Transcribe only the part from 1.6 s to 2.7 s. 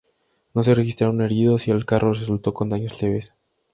y el carro resultó con